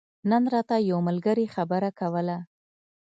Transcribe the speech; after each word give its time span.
نن 0.29 0.43
راته 0.53 0.75
يو 0.89 0.97
ملګري 1.07 1.45
خبره 1.55 1.89
کوله 1.99 2.37